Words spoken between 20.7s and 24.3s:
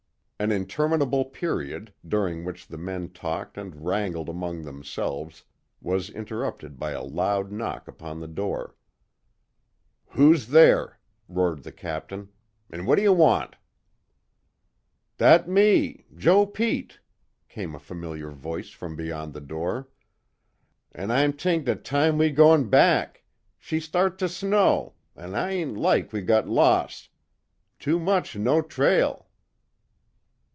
"An' I'm t'ink dat tam we goin' back. She start to